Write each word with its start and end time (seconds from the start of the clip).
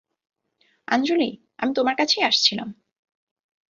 আঞ্জলি 0.87 1.29
আমি 1.57 1.71
তোমার 1.73 1.95
কাছেই 1.95 2.23
আসছিলাম। 2.23 2.69